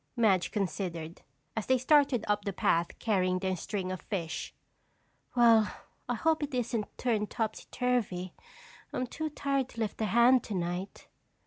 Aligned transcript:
Madge 0.15 0.49
considered, 0.49 1.21
as 1.55 1.67
they 1.67 1.77
started 1.77 2.25
up 2.27 2.43
the 2.43 2.51
path 2.51 2.97
carrying 2.97 3.37
their 3.37 3.55
string 3.55 3.91
of 3.91 4.01
fish. 4.01 4.51
"Well, 5.35 5.71
I 6.09 6.15
hope 6.15 6.41
it 6.41 6.55
isn't 6.55 6.97
turned 6.97 7.29
topsy 7.29 7.67
turvy. 7.69 8.33
I'm 8.91 9.05
too 9.05 9.29
tired 9.29 9.69
to 9.69 9.79
lift 9.79 10.01
a 10.01 10.05
hand 10.05 10.43
tonight." 10.43 11.07